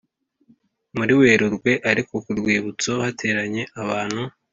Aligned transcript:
Muri 0.97 1.13
werurwe 1.21 1.71
ariko 1.91 2.13
ku 2.23 2.29
rwibutso 2.39 2.91
hateranye 3.05 3.63
abantu 3.81 4.21